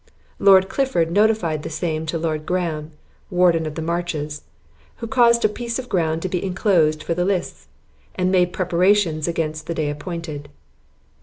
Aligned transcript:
Lord 0.39 0.67
Clifford 0.67 1.11
notified 1.11 1.61
the 1.61 1.69
same 1.69 2.07
to 2.07 2.17
Lord 2.17 2.43
Graham, 2.47 2.89
warden 3.29 3.67
of 3.67 3.75
the 3.75 3.83
marches, 3.83 4.41
who 4.95 5.05
caused 5.05 5.45
a 5.45 5.47
piece 5.47 5.77
of 5.77 5.89
ground 5.89 6.23
to 6.23 6.27
be 6.27 6.43
inclosed 6.43 7.03
for 7.03 7.13
the 7.13 7.23
lists, 7.23 7.67
and 8.15 8.31
made 8.31 8.51
preparations 8.51 9.27
against 9.27 9.67
the 9.67 9.75
day 9.75 9.91
appointed. 9.91 10.49